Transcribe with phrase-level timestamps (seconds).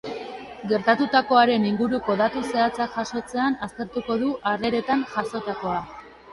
[0.69, 5.81] Gertatutakoaren inguruko datu zehatzak jasotzean aztertuko du harreretan jazotakoa.